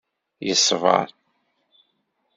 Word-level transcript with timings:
Yeṣber. 0.47 1.07